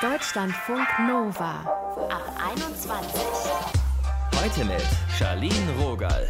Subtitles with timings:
[0.00, 1.64] Deutschlandfunk Nova
[2.08, 2.22] ab
[2.52, 3.20] 21.
[4.40, 4.86] Heute mit
[5.18, 6.24] Charlene Rogal.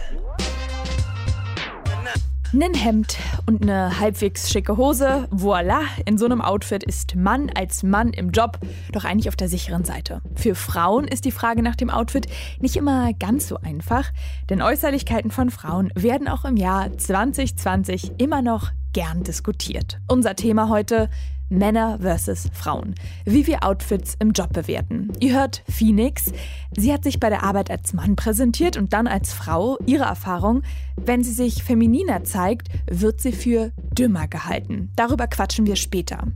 [2.52, 7.83] Nen Hemd und eine halbwegs schicke Hose, voila, in so einem Outfit ist Mann als
[7.83, 8.59] Mann im Job
[8.93, 10.23] doch eigentlich auf der sicheren Seite.
[10.35, 12.27] Für Frauen ist die Frage nach dem Outfit
[12.61, 14.11] nicht immer ganz so einfach,
[14.48, 20.00] denn Äußerlichkeiten von Frauen werden auch im Jahr 2020 immer noch gern diskutiert.
[20.09, 21.11] Unser Thema heute
[21.48, 22.94] Männer versus Frauen.
[23.24, 25.12] Wie wir Outfits im Job bewerten.
[25.20, 26.32] Ihr hört Phoenix.
[26.76, 29.79] Sie hat sich bei der Arbeit als Mann präsentiert und dann als Frau.
[29.86, 30.62] Ihre Erfahrung,
[30.96, 34.91] wenn sie sich femininer zeigt, wird sie für dümmer gehalten.
[34.97, 36.27] Darüber quatschen wir später.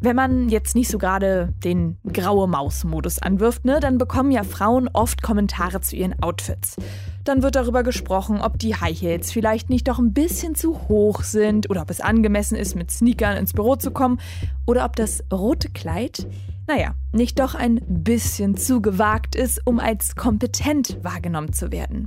[0.00, 4.90] Wenn man jetzt nicht so gerade den graue Maus-Modus anwirft, ne, dann bekommen ja Frauen
[4.92, 6.76] oft Kommentare zu ihren Outfits.
[7.24, 11.22] Dann wird darüber gesprochen, ob die High Heels vielleicht nicht doch ein bisschen zu hoch
[11.22, 14.20] sind oder ob es angemessen ist, mit Sneakern ins Büro zu kommen
[14.66, 16.26] oder ob das rote Kleid,
[16.66, 22.06] naja, nicht doch ein bisschen zu gewagt ist, um als kompetent wahrgenommen zu werden.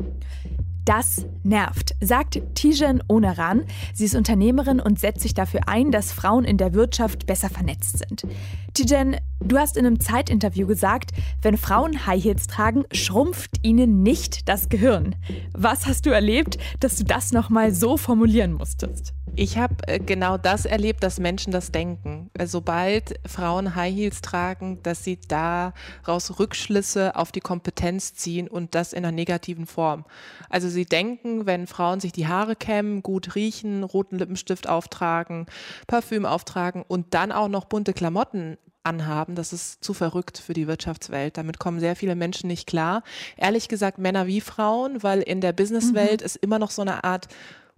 [0.88, 3.66] Das nervt, sagt Tijen Oneran.
[3.94, 7.98] Sie ist Unternehmerin und setzt sich dafür ein, dass Frauen in der Wirtschaft besser vernetzt
[7.98, 8.26] sind.
[8.74, 14.48] Tijen, du hast in einem Zeitinterview gesagt, wenn Frauen High Heels tragen, schrumpft ihnen nicht
[14.48, 15.16] das Gehirn.
[15.52, 19.14] Was hast du erlebt, dass du das nochmal so formulieren musstest?
[19.40, 22.32] Ich habe äh, genau das erlebt, dass Menschen das denken.
[22.34, 28.74] Äh, sobald Frauen High Heels tragen, dass sie daraus Rückschlüsse auf die Kompetenz ziehen und
[28.74, 30.06] das in einer negativen Form.
[30.50, 35.48] Also sie denken, wenn Frauen sich die Haare kämmen, gut riechen, roten Lippenstift auftragen,
[35.88, 39.34] Parfüm auftragen und dann auch noch bunte Klamotten anhaben.
[39.34, 41.38] Das ist zu verrückt für die Wirtschaftswelt.
[41.38, 43.02] Damit kommen sehr viele Menschen nicht klar.
[43.36, 46.26] Ehrlich gesagt, Männer wie Frauen, weil in der Businesswelt mhm.
[46.26, 47.28] es immer noch so eine Art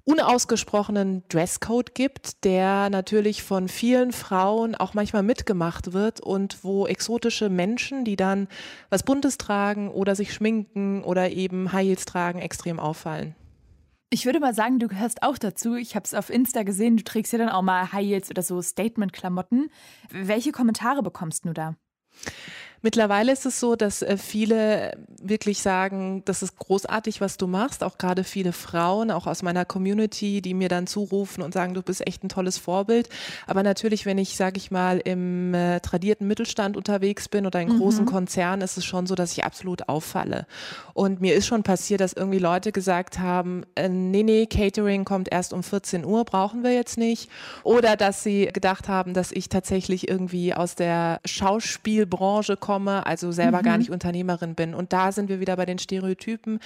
[0.03, 7.49] unausgesprochenen Dresscode gibt, der natürlich von vielen Frauen auch manchmal mitgemacht wird und wo exotische
[7.49, 8.47] Menschen, die dann
[8.89, 13.35] was Buntes tragen oder sich schminken oder eben High Heels tragen, extrem auffallen.
[14.11, 15.75] Ich würde mal sagen, du gehörst auch dazu.
[15.75, 18.41] Ich habe es auf Insta gesehen, du trägst ja dann auch mal High Heels oder
[18.41, 19.69] so Statement-Klamotten.
[20.09, 21.75] Welche Kommentare bekommst du da?
[22.81, 27.83] Mittlerweile ist es so, dass äh, viele wirklich sagen, das ist großartig, was du machst.
[27.83, 31.81] Auch gerade viele Frauen, auch aus meiner Community, die mir dann zurufen und sagen, du
[31.81, 33.09] bist echt ein tolles Vorbild.
[33.47, 37.77] Aber natürlich, wenn ich, sage ich mal, im äh, tradierten Mittelstand unterwegs bin oder in
[37.77, 38.09] großen mhm.
[38.09, 40.47] Konzernen, ist es schon so, dass ich absolut auffalle.
[40.93, 45.29] Und mir ist schon passiert, dass irgendwie Leute gesagt haben, äh, nee, nee, Catering kommt
[45.31, 47.29] erst um 14 Uhr, brauchen wir jetzt nicht.
[47.63, 53.31] Oder dass sie gedacht haben, dass ich tatsächlich irgendwie aus der Schauspielbranche komme komme, also
[53.31, 53.63] selber mhm.
[53.63, 54.75] gar nicht Unternehmerin bin.
[54.75, 56.59] Und da sind wir wieder bei den Stereotypen.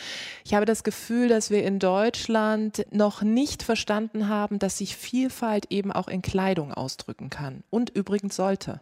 [0.43, 5.67] Ich habe das Gefühl, dass wir in Deutschland noch nicht verstanden haben, dass sich Vielfalt
[5.69, 8.81] eben auch in Kleidung ausdrücken kann und übrigens sollte.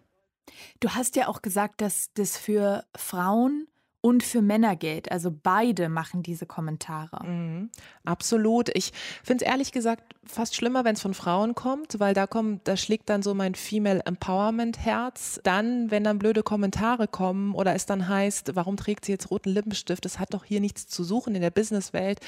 [0.80, 3.68] Du hast ja auch gesagt, dass das für Frauen
[4.02, 5.12] und für Männer gilt.
[5.12, 7.24] Also beide machen diese Kommentare.
[7.26, 7.70] Mhm,
[8.04, 8.70] absolut.
[8.76, 8.92] Ich
[9.24, 12.78] finde es ehrlich gesagt fast schlimmer, wenn es von Frauen kommt, weil da kommt, da
[12.78, 15.40] schlägt dann so mein Female Empowerment Herz.
[15.44, 19.50] Dann, wenn dann blöde Kommentare kommen oder es dann heißt, warum trägt sie jetzt roten
[19.50, 20.04] Lippenstift?
[20.04, 22.20] Das hat doch hier nichts zu suchen in der Businesswelt.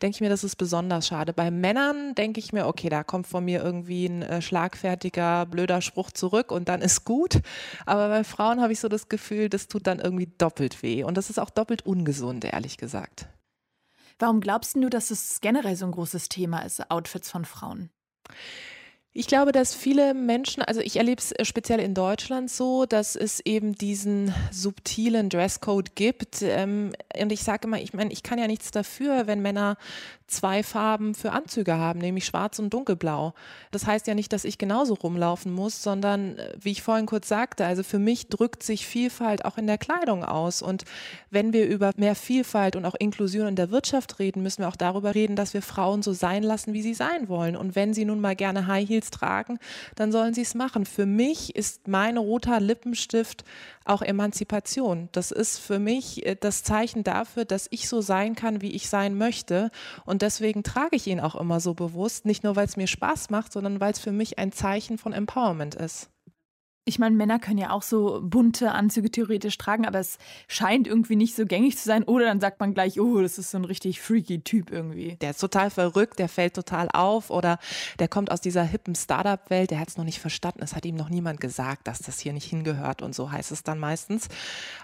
[0.00, 1.32] Denke ich mir, das ist besonders schade.
[1.32, 5.80] Bei Männern denke ich mir, okay, da kommt von mir irgendwie ein äh, schlagfertiger, blöder
[5.80, 7.40] Spruch zurück und dann ist gut.
[7.86, 11.04] Aber bei Frauen habe ich so das Gefühl, das tut dann irgendwie doppelt weh.
[11.04, 13.28] Und das ist auch doppelt ungesund, ehrlich gesagt.
[14.18, 17.90] Warum glaubst du, dass es generell so ein großes Thema ist, Outfits von Frauen?
[19.14, 23.14] Ich glaube, dass viele Menschen, also ich erlebe es äh, speziell in Deutschland so, dass
[23.14, 26.40] es eben diesen subtilen Dresscode gibt.
[26.40, 29.76] Ähm, und ich sage immer, ich meine, ich kann ja nichts dafür, wenn Männer
[30.32, 33.34] zwei Farben für Anzüge haben, nämlich schwarz und dunkelblau.
[33.70, 37.28] Das heißt ja nicht, dass ich genauso rumlaufen muss, sondern äh, wie ich vorhin kurz
[37.28, 40.62] sagte, also für mich drückt sich Vielfalt auch in der Kleidung aus.
[40.62, 40.84] Und
[41.30, 44.76] wenn wir über mehr Vielfalt und auch Inklusion in der Wirtschaft reden, müssen wir auch
[44.76, 47.54] darüber reden, dass wir Frauen so sein lassen, wie sie sein wollen.
[47.54, 49.58] Und wenn sie nun mal gerne High Heels Heels tragen,
[49.94, 50.86] dann sollen sie es machen.
[50.86, 53.44] Für mich ist mein roter Lippenstift
[53.84, 55.08] auch Emanzipation.
[55.12, 58.88] Das ist für mich äh, das Zeichen dafür, dass ich so sein kann, wie ich
[58.88, 59.70] sein möchte.
[60.04, 63.30] Und deswegen trage ich ihn auch immer so bewusst, nicht nur weil es mir Spaß
[63.30, 66.11] macht, sondern weil es für mich ein Zeichen von Empowerment ist.
[66.84, 70.18] Ich meine, Männer können ja auch so bunte Anzüge theoretisch tragen, aber es
[70.48, 72.02] scheint irgendwie nicht so gängig zu sein.
[72.02, 75.16] Oder dann sagt man gleich, oh, das ist so ein richtig freaky Typ irgendwie.
[75.20, 77.60] Der ist total verrückt, der fällt total auf oder
[78.00, 80.60] der kommt aus dieser hippen Startup-Welt, der hat es noch nicht verstanden.
[80.64, 83.62] Es hat ihm noch niemand gesagt, dass das hier nicht hingehört und so heißt es
[83.62, 84.26] dann meistens.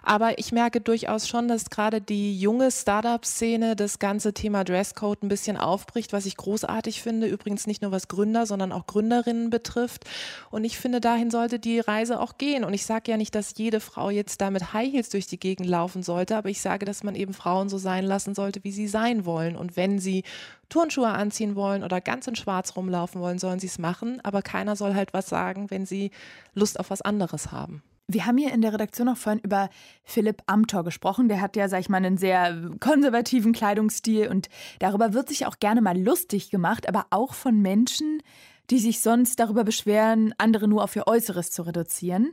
[0.04, 5.28] Aber ich merke durchaus schon, dass gerade die junge Startup-Szene das ganze Thema Dresscode ein
[5.28, 7.26] bisschen aufbricht, was ich großartig finde.
[7.26, 10.04] Übrigens nicht nur was Gründer, sondern auch Gründerinnen betrifft.
[10.52, 12.64] Und ich finde, dahin sollte die Reise auch gehen.
[12.64, 15.40] Und ich sage ja nicht, dass jede Frau jetzt da mit High Heels durch die
[15.40, 18.72] Gegend laufen sollte, aber ich sage, dass man eben Frauen so sein lassen sollte, wie
[18.72, 19.56] sie sein wollen.
[19.56, 20.22] Und wenn sie
[20.68, 24.20] Turnschuhe anziehen wollen oder ganz in Schwarz rumlaufen wollen, sollen sie es machen.
[24.22, 26.10] Aber keiner soll halt was sagen, wenn sie
[26.54, 27.82] Lust auf was anderes haben.
[28.10, 29.68] Wir haben hier in der Redaktion auch vorhin über
[30.02, 31.28] Philipp Amthor gesprochen.
[31.28, 34.48] Der hat ja, sag ich mal, einen sehr konservativen Kleidungsstil und
[34.78, 38.22] darüber wird sich auch gerne mal lustig gemacht, aber auch von Menschen,
[38.70, 42.32] die sich sonst darüber beschweren, andere nur auf ihr Äußeres zu reduzieren.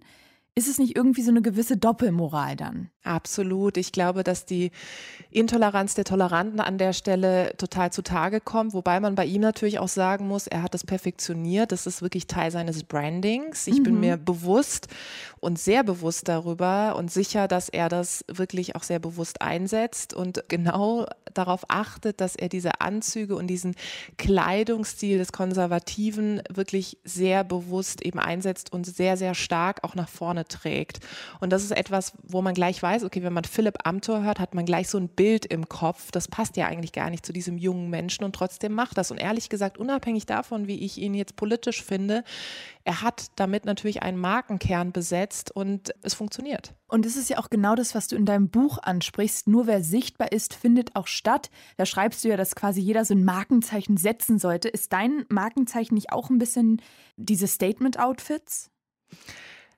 [0.56, 2.90] Ist es nicht irgendwie so eine gewisse Doppelmoral dann?
[3.06, 3.78] Absolut.
[3.78, 4.72] Ich glaube, dass die
[5.30, 9.88] Intoleranz der Toleranten an der Stelle total zutage kommt, wobei man bei ihm natürlich auch
[9.88, 11.72] sagen muss, er hat das perfektioniert.
[11.72, 13.68] Das ist wirklich Teil seines Brandings.
[13.68, 13.84] Ich mhm.
[13.84, 14.88] bin mir bewusst
[15.40, 20.44] und sehr bewusst darüber und sicher, dass er das wirklich auch sehr bewusst einsetzt und
[20.48, 21.06] genau
[21.36, 23.76] darauf achtet, dass er diese Anzüge und diesen
[24.18, 30.48] Kleidungsstil des Konservativen wirklich sehr bewusst eben einsetzt und sehr, sehr stark auch nach vorne
[30.48, 31.00] trägt.
[31.40, 34.40] Und das ist etwas, wo man gleich weiß, weiß, okay, wenn man Philipp Amthor hört,
[34.40, 36.12] hat man gleich so ein Bild im Kopf.
[36.12, 39.12] Das passt ja eigentlich gar nicht zu diesem jungen Menschen und trotzdem macht das.
[39.12, 42.24] Und ehrlich gesagt, unabhängig davon, wie ich ihn jetzt politisch finde,
[42.86, 46.74] er hat damit natürlich einen Markenkern besetzt und es funktioniert.
[46.88, 49.48] Und es ist ja auch genau das, was du in deinem Buch ansprichst.
[49.48, 51.50] Nur wer sichtbar ist, findet auch statt.
[51.78, 54.70] Da schreibst du ja, dass quasi jeder so ein Markenzeichen setzen sollte.
[54.70, 56.82] Ist dein Markenzeichen nicht auch ein bisschen
[57.18, 58.72] diese Statement-Outfits?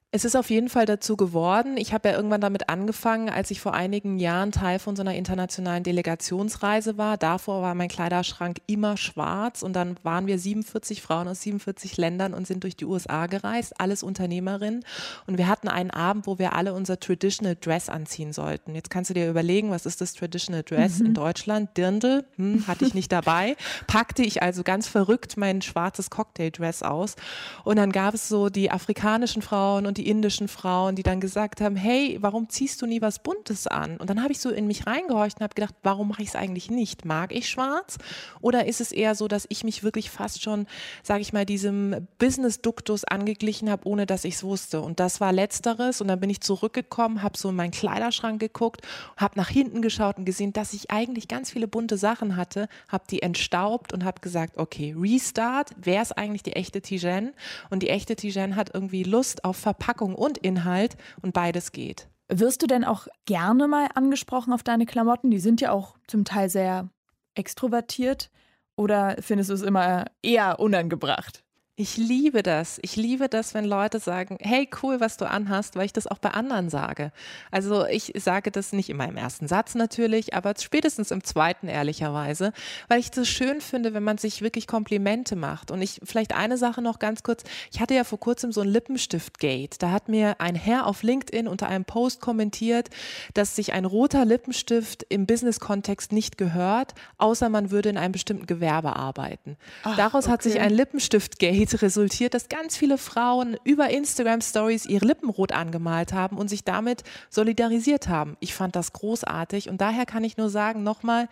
[0.10, 1.76] Es ist auf jeden Fall dazu geworden.
[1.76, 5.16] Ich habe ja irgendwann damit angefangen, als ich vor einigen Jahren Teil von so einer
[5.16, 7.18] internationalen Delegationsreise war.
[7.18, 12.34] Davor war mein Kleiderschrank immer schwarz und dann waren wir 47 Frauen aus 47 Ländern
[12.34, 14.86] und sind durch die USA gereist, alles Unternehmerinnen.
[15.26, 18.76] Und wir hatten einen Abend, wo wir alle unser Traditional Dress anziehen sollten.
[18.76, 21.08] Jetzt kannst du dir überlegen, was ist das Traditional Dress mhm.
[21.08, 21.76] in Deutschland?
[21.76, 23.58] Dirndl, hm, hatte ich nicht dabei.
[23.88, 27.18] Packte ich also ganz verrückt mein schwarzes Cocktail-Dress aus.
[27.66, 31.62] Und dann gab es so die afrikanischen Frauen und die indischen Frauen, die dann gesagt
[31.62, 33.98] haben, hey, warum ziehst du nie was Buntes an?
[33.98, 36.36] Und dann habe ich so in mich reingehorcht und habe gedacht, warum mache ich es
[36.36, 37.06] eigentlich nicht?
[37.06, 37.98] Mag ich schwarz?
[38.42, 40.68] Oder ist es eher so, dass ich mich wirklich fast schon,
[41.04, 44.82] sage ich mal, diesem Business-Duktus angeglichen habe, ohne dass ich es wusste?
[44.82, 46.00] Und das war letzteres.
[46.02, 48.82] Und dann bin ich zurückgekommen, habe so in meinen Kleiderschrank geguckt,
[49.18, 53.06] habe nach hinten geschaut und gesehen, dass ich eigentlich ganz viele bunte Sachen hatte, habe
[53.10, 57.34] die entstaubt und habe gesagt, okay, Restart, wer ist eigentlich die echte Tijen?
[57.70, 62.10] Und die echte Tijen hat irgendwie Lust auf Verpackung Verpackung und Inhalt und beides geht.
[62.28, 65.32] Wirst du denn auch gerne mal angesprochen auf deine Klamotten?
[65.32, 66.90] Die sind ja auch zum Teil sehr
[67.36, 68.30] extrovertiert.
[68.76, 71.46] Oder findest du es immer eher unangebracht?
[71.80, 72.80] Ich liebe das.
[72.82, 76.18] Ich liebe das, wenn Leute sagen, hey, cool, was du anhast, weil ich das auch
[76.18, 77.12] bei anderen sage.
[77.52, 82.52] Also ich sage das nicht in meinem ersten Satz natürlich, aber spätestens im zweiten ehrlicherweise,
[82.88, 85.70] weil ich das schön finde, wenn man sich wirklich Komplimente macht.
[85.70, 87.44] Und ich, vielleicht eine Sache noch ganz kurz.
[87.72, 89.76] Ich hatte ja vor kurzem so ein Lippenstift-Gate.
[89.80, 92.90] Da hat mir ein Herr auf LinkedIn unter einem Post kommentiert,
[93.36, 98.48] dass sich ein roter Lippenstift im Business-Kontext nicht gehört, außer man würde in einem bestimmten
[98.48, 99.58] Gewerbe arbeiten.
[99.84, 100.34] Ach, Daraus okay.
[100.34, 105.30] hat sich ein Lippenstift-Gate Realität resultiert, dass ganz viele Frauen über Instagram Stories ihre Lippen
[105.30, 108.38] rot angemalt haben und sich damit solidarisiert haben.
[108.40, 111.28] Ich fand das großartig und daher kann ich nur sagen, nochmal,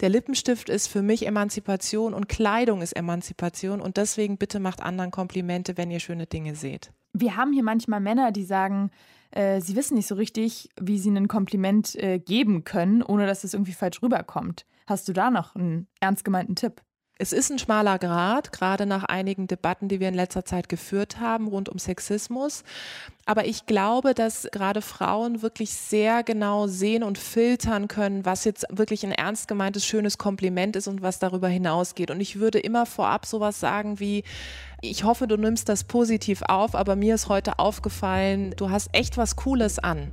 [0.00, 5.10] der Lippenstift ist für mich Emanzipation und Kleidung ist Emanzipation und deswegen bitte macht anderen
[5.10, 6.92] Komplimente, wenn ihr schöne Dinge seht.
[7.12, 8.90] Wir haben hier manchmal Männer, die sagen,
[9.32, 13.44] äh, sie wissen nicht so richtig, wie sie ein Kompliment äh, geben können, ohne dass
[13.44, 14.66] es irgendwie falsch rüberkommt.
[14.86, 16.82] Hast du da noch einen ernst gemeinten Tipp?
[17.22, 21.20] Es ist ein schmaler Grad, gerade nach einigen Debatten, die wir in letzter Zeit geführt
[21.20, 22.64] haben rund um Sexismus.
[23.30, 28.66] Aber ich glaube, dass gerade Frauen wirklich sehr genau sehen und filtern können, was jetzt
[28.70, 32.10] wirklich ein ernst gemeintes, schönes Kompliment ist und was darüber hinausgeht.
[32.10, 34.24] Und ich würde immer vorab sowas sagen wie,
[34.80, 39.16] ich hoffe, du nimmst das positiv auf, aber mir ist heute aufgefallen, du hast echt
[39.16, 40.08] was Cooles an.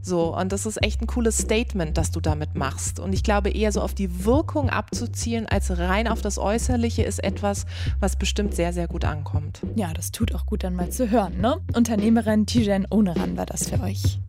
[0.00, 2.98] So, und das ist echt ein cooles Statement, das du damit machst.
[2.98, 7.22] Und ich glaube, eher so auf die Wirkung abzuzielen, als rein auf das Äußerliche, ist
[7.22, 7.66] etwas,
[8.00, 9.60] was bestimmt sehr, sehr gut ankommt.
[9.76, 11.58] Ja, das tut auch gut dann mal zu hören, ne?
[11.74, 14.20] Unternehmerin Tijen Oneran war das für euch.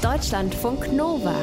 [0.00, 1.34] Deutschlandfunk Nova.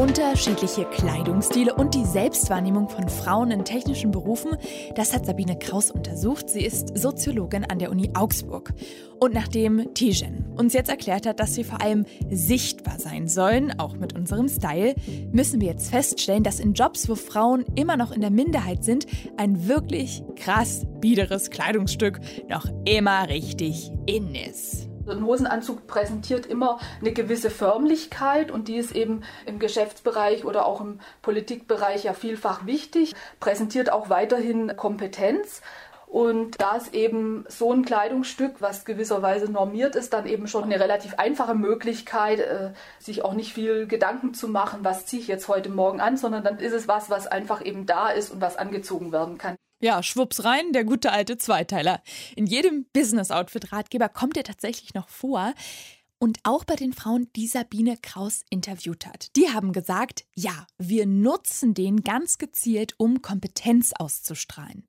[0.00, 4.56] Unterschiedliche Kleidungsstile und die Selbstwahrnehmung von Frauen in technischen Berufen,
[4.94, 6.48] das hat Sabine Kraus untersucht.
[6.48, 8.72] Sie ist Soziologin an der Uni Augsburg.
[9.18, 13.94] Und nachdem Tijen uns jetzt erklärt hat, dass wir vor allem sichtbar sein sollen, auch
[13.94, 14.94] mit unserem Style,
[15.32, 19.06] müssen wir jetzt feststellen, dass in Jobs, wo Frauen immer noch in der Minderheit sind,
[19.36, 24.89] ein wirklich krass biederes Kleidungsstück noch immer richtig in ist.
[25.10, 30.80] Ein Hosenanzug präsentiert immer eine gewisse Förmlichkeit und die ist eben im Geschäftsbereich oder auch
[30.80, 35.62] im Politikbereich ja vielfach wichtig, präsentiert auch weiterhin Kompetenz.
[36.06, 40.80] Und da ist eben so ein Kleidungsstück, was gewisserweise normiert ist, dann eben schon eine
[40.80, 45.46] relativ einfache Möglichkeit, äh, sich auch nicht viel Gedanken zu machen, was ziehe ich jetzt
[45.46, 48.56] heute Morgen an, sondern dann ist es was, was einfach eben da ist und was
[48.56, 49.54] angezogen werden kann.
[49.80, 52.02] Ja, schwupps rein, der gute alte Zweiteiler.
[52.36, 55.54] In jedem Business-Outfit-Ratgeber kommt er tatsächlich noch vor.
[56.18, 59.34] Und auch bei den Frauen, die Sabine Kraus interviewt hat.
[59.36, 64.86] Die haben gesagt, ja, wir nutzen den ganz gezielt, um Kompetenz auszustrahlen.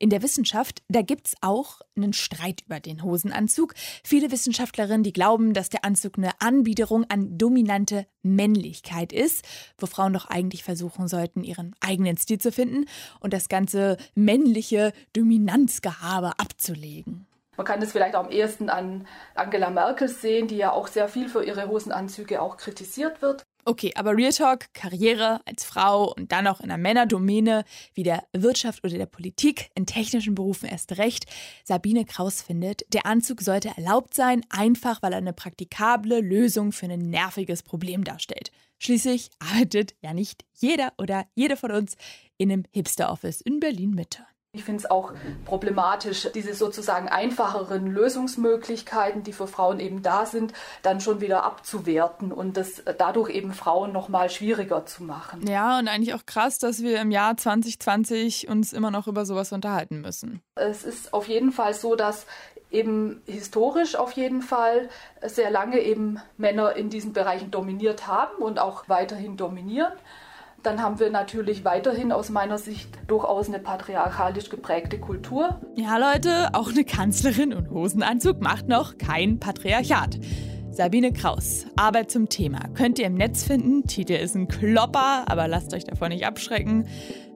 [0.00, 3.74] In der Wissenschaft, da gibt es auch einen Streit über den Hosenanzug.
[4.02, 9.44] Viele Wissenschaftlerinnen, die glauben, dass der Anzug eine Anbiederung an dominante Männlichkeit ist,
[9.76, 12.86] wo Frauen doch eigentlich versuchen sollten, ihren eigenen Stil zu finden
[13.20, 17.26] und das ganze männliche Dominanzgehabe abzulegen.
[17.58, 21.28] Man kann das vielleicht am ehesten an Angela Merkel sehen, die ja auch sehr viel
[21.28, 23.44] für ihre Hosenanzüge auch kritisiert wird.
[23.64, 27.64] Okay, aber Real Talk, Karriere als Frau und dann auch in einer Männerdomäne
[27.94, 31.26] wie der Wirtschaft oder der Politik, in technischen Berufen erst recht.
[31.64, 36.86] Sabine Kraus findet, der Anzug sollte erlaubt sein, einfach weil er eine praktikable Lösung für
[36.86, 38.50] ein nerviges Problem darstellt.
[38.78, 41.96] Schließlich arbeitet ja nicht jeder oder jede von uns
[42.38, 44.24] in einem Hipster-Office in Berlin-Mitte.
[44.52, 45.12] Ich finde es auch
[45.44, 50.52] problematisch, diese sozusagen einfacheren Lösungsmöglichkeiten, die für Frauen eben da sind,
[50.82, 55.46] dann schon wieder abzuwerten und das dadurch eben Frauen noch mal schwieriger zu machen.
[55.46, 59.52] Ja, und eigentlich auch krass, dass wir im Jahr 2020 uns immer noch über sowas
[59.52, 60.42] unterhalten müssen.
[60.56, 62.26] Es ist auf jeden Fall so, dass
[62.72, 64.88] eben historisch auf jeden Fall
[65.22, 69.92] sehr lange eben Männer in diesen Bereichen dominiert haben und auch weiterhin dominieren
[70.62, 75.60] dann haben wir natürlich weiterhin aus meiner Sicht durchaus eine patriarchalisch geprägte Kultur.
[75.74, 80.18] Ja, Leute, auch eine Kanzlerin und Hosenanzug macht noch kein Patriarchat.
[80.72, 82.60] Sabine Kraus, Arbeit zum Thema.
[82.74, 83.86] Könnt ihr im Netz finden.
[83.86, 86.86] Titel ist ein Klopper, aber lasst euch davon nicht abschrecken.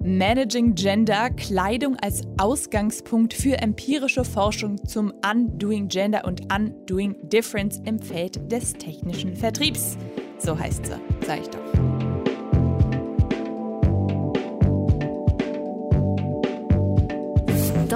[0.00, 7.98] Managing Gender, Kleidung als Ausgangspunkt für empirische Forschung zum Undoing Gender und Undoing Difference im
[7.98, 9.98] Feld des technischen Vertriebs.
[10.38, 12.13] So heißt sie, sag ich doch.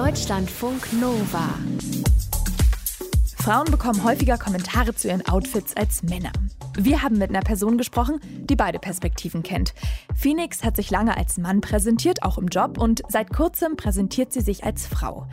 [0.09, 1.49] Deutschlandfunk Nova.
[3.35, 6.31] Frauen bekommen häufiger Kommentare zu ihren Outfits als Männer.
[6.79, 9.75] Wir haben mit einer Person gesprochen, die beide Perspektiven kennt.
[10.15, 14.41] Phoenix hat sich lange als Mann präsentiert, auch im Job, und seit kurzem präsentiert sie
[14.41, 15.27] sich als Frau.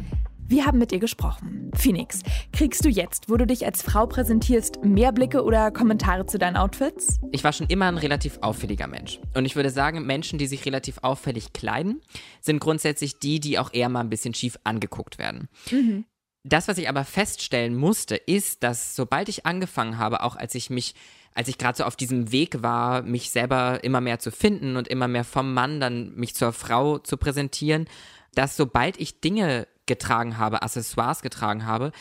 [0.48, 1.72] Wir haben mit ihr gesprochen.
[1.74, 2.20] Phoenix,
[2.52, 6.56] kriegst du jetzt, wo du dich als Frau präsentierst, mehr Blicke oder Kommentare zu deinen
[6.56, 7.18] Outfits?
[7.32, 9.18] Ich war schon immer ein relativ auffälliger Mensch.
[9.34, 12.00] Und ich würde sagen, Menschen, die sich relativ auffällig kleiden,
[12.40, 15.48] sind grundsätzlich die, die auch eher mal ein bisschen schief angeguckt werden.
[15.72, 16.04] Mhm.
[16.44, 20.70] Das, was ich aber feststellen musste, ist, dass sobald ich angefangen habe, auch als ich
[20.70, 20.94] mich
[21.34, 24.88] als ich gerade so auf diesem Weg war, mich selber immer mehr zu finden und
[24.88, 27.86] immer mehr vom Mann dann mich zur Frau zu präsentieren,
[28.34, 31.92] dass sobald ich Dinge getragen habe, Accessoires getragen habe,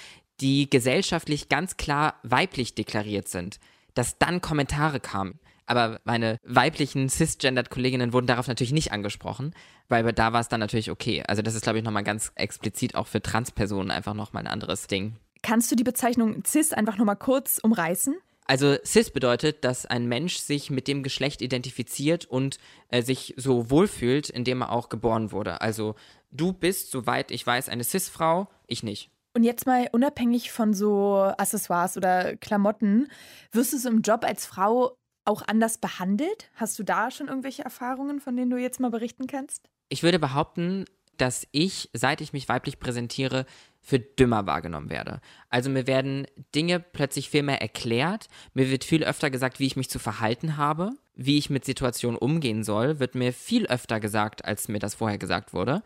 [0.42, 3.60] die gesellschaftlich ganz klar weiblich deklariert sind,
[3.94, 5.40] dass dann Kommentare kamen.
[5.68, 9.56] Aber meine weiblichen cisgendered Kolleginnen wurden darauf natürlich nicht angesprochen,
[9.90, 11.24] weil da war es dann natürlich okay.
[11.28, 14.88] Also das ist, glaube ich, nochmal ganz explizit auch für Transpersonen einfach nochmal ein anderes
[14.88, 15.16] Ding.
[15.42, 18.16] Kannst du die Bezeichnung cis einfach nochmal kurz umreißen?
[18.48, 23.72] Also cis bedeutet, dass ein Mensch sich mit dem Geschlecht identifiziert und äh, sich so
[23.72, 25.62] wohlfühlt, indem er auch geboren wurde.
[25.62, 25.96] Also
[26.36, 29.10] du bist, soweit ich weiß, eine cis-Frau, ich nicht.
[29.34, 33.10] Und jetzt mal unabhängig von so Accessoires oder Klamotten,
[33.52, 36.50] wirst du so im Job als Frau auch anders behandelt?
[36.54, 39.70] Hast du da schon irgendwelche Erfahrungen, von denen du jetzt mal berichten kannst?
[39.90, 40.86] Ich würde behaupten,
[41.18, 43.46] dass ich, seit ich mich weiblich präsentiere,
[43.82, 45.22] für dümmer wahrgenommen werde.
[45.50, 46.26] Also mir werden
[46.56, 50.58] Dinge plötzlich viel mehr erklärt, mir wird viel öfter gesagt, wie ich mich zu verhalten
[50.58, 54.96] habe, wie ich mit Situationen umgehen soll, wird mir viel öfter gesagt, als mir das
[54.96, 55.84] vorher gesagt wurde.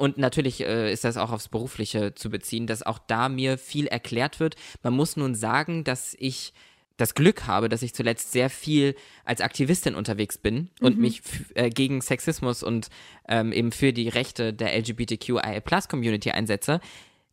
[0.00, 3.86] Und natürlich äh, ist das auch aufs Berufliche zu beziehen, dass auch da mir viel
[3.86, 4.56] erklärt wird.
[4.82, 6.54] Man muss nun sagen, dass ich
[6.96, 8.94] das Glück habe, dass ich zuletzt sehr viel
[9.26, 11.02] als Aktivistin unterwegs bin und mhm.
[11.02, 11.20] mich
[11.54, 12.88] äh, gegen Sexismus und
[13.28, 16.80] ähm, eben für die Rechte der LGBTQIA-Plus-Community einsetze.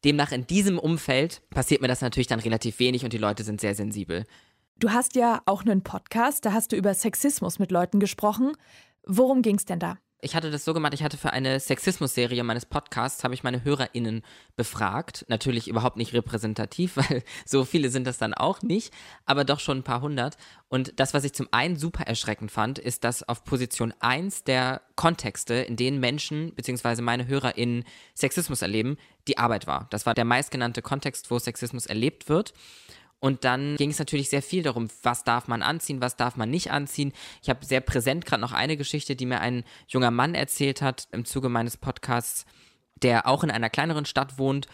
[0.03, 3.61] Demnach in diesem Umfeld passiert mir das natürlich dann relativ wenig und die Leute sind
[3.61, 4.25] sehr sensibel.
[4.77, 8.51] Du hast ja auch einen Podcast, da hast du über Sexismus mit Leuten gesprochen.
[9.05, 9.97] Worum ging es denn da?
[10.19, 13.63] Ich hatte das so gemacht, ich hatte für eine Sexismus-Serie meines Podcasts, habe ich meine
[13.63, 14.23] HörerInnen
[14.55, 15.25] befragt.
[15.27, 18.93] Natürlich überhaupt nicht repräsentativ, weil so viele sind das dann auch nicht,
[19.25, 20.37] aber doch schon ein paar hundert.
[20.69, 24.81] Und das, was ich zum einen super erschreckend fand, ist, dass auf Position 1 der
[24.95, 27.01] Kontexte, in denen Menschen bzw.
[27.01, 27.83] meine HörerInnen
[28.15, 28.97] Sexismus erleben,
[29.27, 29.87] die Arbeit war.
[29.91, 32.53] Das war der meistgenannte Kontext, wo Sexismus erlebt wird.
[33.19, 36.49] Und dann ging es natürlich sehr viel darum, was darf man anziehen, was darf man
[36.49, 37.13] nicht anziehen.
[37.41, 41.07] Ich habe sehr präsent gerade noch eine Geschichte, die mir ein junger Mann erzählt hat
[41.11, 42.45] im Zuge meines Podcasts,
[43.01, 44.67] der auch in einer kleineren Stadt wohnt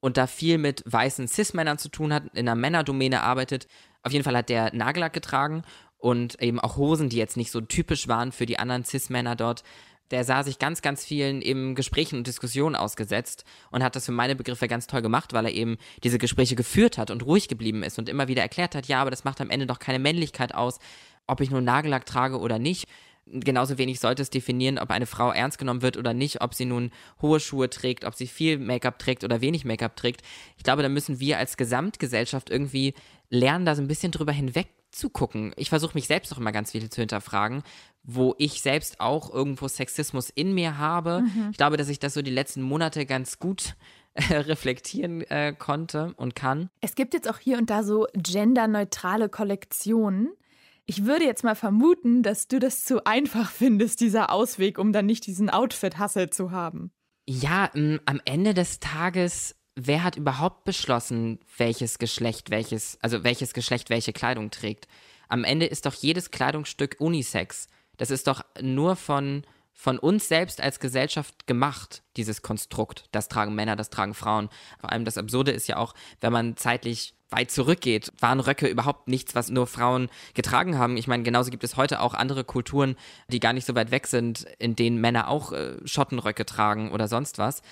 [0.00, 3.66] und da viel mit weißen Cis-Männern zu tun hat, in einer Männerdomäne arbeitet.
[4.02, 5.62] Auf jeden Fall hat der Nagellack getragen
[5.96, 9.64] und eben auch Hosen, die jetzt nicht so typisch waren für die anderen Cis-Männer dort
[10.10, 14.12] der sah sich ganz, ganz vielen eben Gesprächen und Diskussionen ausgesetzt und hat das für
[14.12, 17.82] meine Begriffe ganz toll gemacht, weil er eben diese Gespräche geführt hat und ruhig geblieben
[17.82, 20.54] ist und immer wieder erklärt hat, ja, aber das macht am Ende doch keine Männlichkeit
[20.54, 20.78] aus,
[21.26, 22.88] ob ich nur Nagellack trage oder nicht.
[23.28, 26.64] Genauso wenig sollte es definieren, ob eine Frau ernst genommen wird oder nicht, ob sie
[26.64, 30.22] nun hohe Schuhe trägt, ob sie viel Make-up trägt oder wenig Make-up trägt.
[30.56, 32.94] Ich glaube, da müssen wir als Gesamtgesellschaft irgendwie
[33.28, 35.52] lernen, da so ein bisschen drüber hinweg zu gucken.
[35.56, 37.62] Ich versuche mich selbst auch immer ganz viel zu hinterfragen,
[38.02, 41.22] wo ich selbst auch irgendwo Sexismus in mir habe.
[41.22, 41.48] Mhm.
[41.50, 43.74] Ich glaube, dass ich das so die letzten Monate ganz gut
[44.14, 46.70] äh, reflektieren äh, konnte und kann.
[46.80, 50.30] Es gibt jetzt auch hier und da so genderneutrale Kollektionen.
[50.86, 55.06] Ich würde jetzt mal vermuten, dass du das zu einfach findest, dieser Ausweg, um dann
[55.06, 56.92] nicht diesen Outfit-Hassel zu haben.
[57.28, 63.52] Ja, m, am Ende des Tages wer hat überhaupt beschlossen, welches Geschlecht welches, also welches
[63.52, 64.88] Geschlecht welche Kleidung trägt?
[65.28, 67.68] Am Ende ist doch jedes Kleidungsstück Unisex.
[67.96, 69.42] Das ist doch nur von,
[69.72, 73.04] von uns selbst als Gesellschaft gemacht, dieses Konstrukt.
[73.12, 74.48] Das tragen Männer, das tragen Frauen.
[74.80, 79.08] Vor allem das Absurde ist ja auch, wenn man zeitlich weit zurückgeht, waren Röcke überhaupt
[79.08, 80.96] nichts, was nur Frauen getragen haben.
[80.96, 82.94] Ich meine, genauso gibt es heute auch andere Kulturen,
[83.28, 87.08] die gar nicht so weit weg sind, in denen Männer auch äh, Schottenröcke tragen oder
[87.08, 87.62] sonst was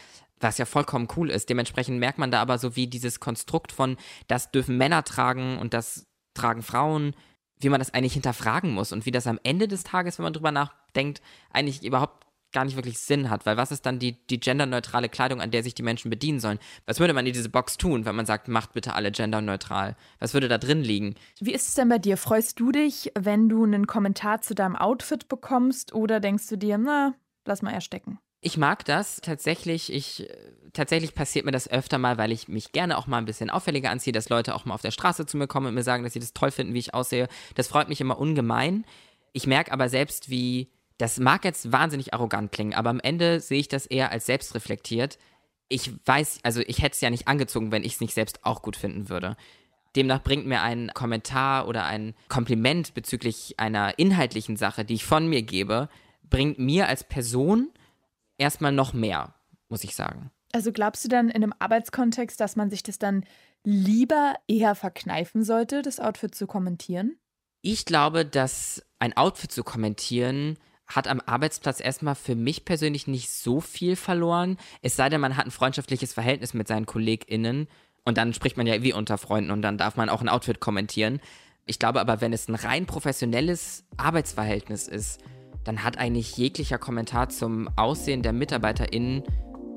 [0.44, 1.48] was ja vollkommen cool ist.
[1.48, 3.96] Dementsprechend merkt man da aber so wie dieses Konstrukt von,
[4.28, 7.14] das dürfen Männer tragen und das tragen Frauen,
[7.58, 10.32] wie man das eigentlich hinterfragen muss und wie das am Ende des Tages, wenn man
[10.32, 14.40] drüber nachdenkt, eigentlich überhaupt gar nicht wirklich Sinn hat, weil was ist dann die, die
[14.40, 16.58] genderneutrale Kleidung, an der sich die Menschen bedienen sollen?
[16.86, 19.96] Was würde man in diese Box tun, wenn man sagt, macht bitte alle genderneutral?
[20.20, 21.16] Was würde da drin liegen?
[21.40, 22.16] Wie ist es denn bei dir?
[22.16, 26.78] Freust du dich, wenn du einen Kommentar zu deinem Outfit bekommst oder denkst du dir,
[26.78, 28.20] na, lass mal erstecken?
[28.46, 29.90] Ich mag das tatsächlich.
[29.90, 30.28] Ich
[30.74, 33.88] tatsächlich passiert mir das öfter mal, weil ich mich gerne auch mal ein bisschen auffälliger
[33.88, 36.12] anziehe, dass Leute auch mal auf der Straße zu mir kommen und mir sagen, dass
[36.12, 37.28] sie das toll finden, wie ich aussehe.
[37.54, 38.84] Das freut mich immer ungemein.
[39.32, 43.60] Ich merke aber selbst, wie das mag jetzt wahnsinnig arrogant klingen, aber am Ende sehe
[43.60, 45.18] ich das eher als selbstreflektiert.
[45.70, 48.60] Ich weiß, also ich hätte es ja nicht angezogen, wenn ich es nicht selbst auch
[48.60, 49.38] gut finden würde.
[49.96, 55.28] Demnach bringt mir ein Kommentar oder ein Kompliment bezüglich einer inhaltlichen Sache, die ich von
[55.28, 55.88] mir gebe,
[56.28, 57.70] bringt mir als Person
[58.38, 59.34] erstmal noch mehr,
[59.68, 60.30] muss ich sagen.
[60.52, 63.24] Also glaubst du dann in einem Arbeitskontext, dass man sich das dann
[63.64, 67.16] lieber eher verkneifen sollte, das Outfit zu kommentieren?
[67.60, 73.30] Ich glaube, dass ein Outfit zu kommentieren hat am Arbeitsplatz erstmal für mich persönlich nicht
[73.30, 74.58] so viel verloren.
[74.82, 77.68] Es sei denn, man hat ein freundschaftliches Verhältnis mit seinen KollegInnen
[78.04, 80.60] und dann spricht man ja wie unter Freunden und dann darf man auch ein Outfit
[80.60, 81.20] kommentieren.
[81.66, 85.20] Ich glaube aber, wenn es ein rein professionelles Arbeitsverhältnis ist,
[85.64, 89.22] dann hat eigentlich jeglicher Kommentar zum Aussehen der MitarbeiterInnen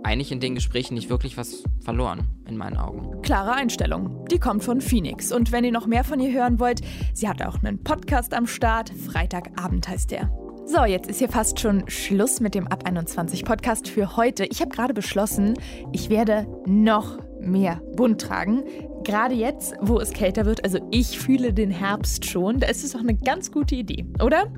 [0.03, 3.21] eigentlich in den Gesprächen nicht wirklich was verloren, in meinen Augen.
[3.21, 4.25] Klare Einstellung.
[4.31, 5.31] Die kommt von Phoenix.
[5.31, 6.81] Und wenn ihr noch mehr von ihr hören wollt,
[7.13, 8.89] sie hat auch einen Podcast am Start.
[8.89, 10.31] Freitagabend heißt der.
[10.65, 14.45] So, jetzt ist hier fast schon Schluss mit dem Ab 21 Podcast für heute.
[14.45, 15.53] Ich habe gerade beschlossen,
[15.93, 18.63] ich werde noch mehr bunt tragen.
[19.03, 22.95] Gerade jetzt, wo es kälter wird, also ich fühle den Herbst schon, da ist es
[22.95, 24.51] auch eine ganz gute Idee, oder?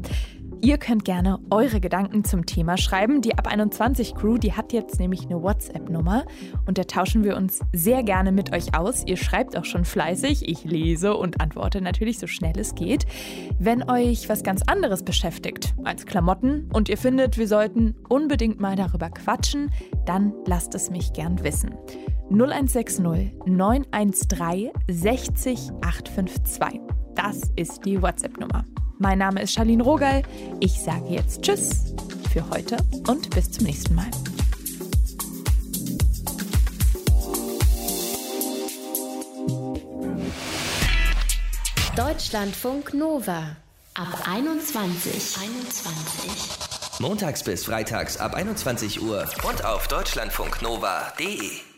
[0.62, 3.22] Ihr könnt gerne eure Gedanken zum Thema schreiben.
[3.22, 6.26] Die Ab 21 Crew, die hat jetzt nämlich eine WhatsApp-Nummer
[6.66, 9.04] und da tauschen wir uns sehr gerne mit euch aus.
[9.06, 10.50] Ihr schreibt auch schon fleißig.
[10.50, 13.06] Ich lese und antworte natürlich so schnell es geht.
[13.58, 18.76] Wenn euch was ganz anderes beschäftigt als Klamotten und ihr findet, wir sollten unbedingt mal
[18.76, 19.72] darüber quatschen,
[20.06, 21.74] dann lasst es mich gern wissen.
[22.32, 23.00] 0160
[23.46, 26.82] 913 60 852.
[27.16, 28.66] Das ist die WhatsApp-Nummer.
[29.02, 30.24] Mein Name ist Charlene Rogal.
[30.60, 31.94] Ich sage jetzt Tschüss
[32.34, 32.76] für heute
[33.08, 34.12] und bis zum nächsten Mal.
[41.96, 43.56] Deutschlandfunk Nova
[43.94, 45.38] ab 21.
[45.42, 47.00] 21.
[47.00, 51.69] Montags bis freitags ab 21 Uhr und auf deutschlandfunknova.de.